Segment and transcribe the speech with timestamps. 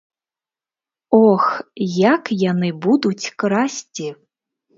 [1.23, 1.45] Ох,
[2.13, 4.09] як яны будуць красці!